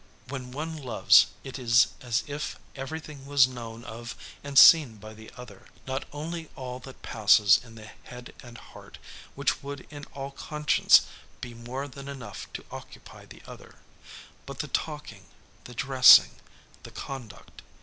When 0.29 0.49
one 0.49 0.75
loves, 0.77 1.27
it 1.43 1.59
is 1.59 1.89
as 2.01 2.23
if 2.25 2.57
everything 2.75 3.27
was 3.27 3.45
known 3.47 3.83
of 3.83 4.15
and 4.43 4.57
seen 4.57 4.97
by 4.97 5.13
the 5.13 5.29
other; 5.37 5.67
not 5.85 6.05
only 6.11 6.49
all 6.55 6.79
that 6.79 7.03
passes 7.03 7.59
in 7.63 7.75
the 7.75 7.85
head 8.05 8.33
and 8.41 8.57
heart, 8.57 8.97
which 9.35 9.61
would 9.61 9.81
in 9.91 10.05
all 10.05 10.31
conscience 10.31 11.03
be 11.39 11.53
more 11.53 11.87
than 11.87 12.07
enough 12.07 12.51
to 12.53 12.65
occupy 12.71 13.25
the 13.27 13.43
other, 13.45 13.75
but 14.47 14.57
the 14.57 14.69
talking, 14.69 15.27
the 15.65 15.75
dressing, 15.75 16.31
the 16.81 16.89
conduct. 16.89 17.61